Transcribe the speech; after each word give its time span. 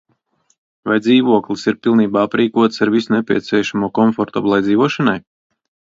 Vai 0.91 0.95
dzīvoklis 1.07 1.65
ir 1.71 1.77
pilnībā 1.87 2.23
aprīkots 2.29 2.85
ar 2.87 2.95
visu 2.97 3.15
nepieciešamo 3.17 3.91
komfortablai 3.99 4.63
dzīvošanai? 4.69 5.19